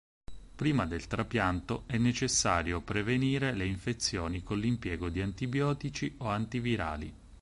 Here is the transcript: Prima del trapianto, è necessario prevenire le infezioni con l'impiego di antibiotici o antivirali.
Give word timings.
Prima 0.55 0.87
del 0.87 1.05
trapianto, 1.05 1.83
è 1.85 1.99
necessario 1.99 2.81
prevenire 2.81 3.53
le 3.53 3.67
infezioni 3.67 4.41
con 4.41 4.57
l'impiego 4.57 5.09
di 5.09 5.21
antibiotici 5.21 6.15
o 6.17 6.25
antivirali. 6.29 7.13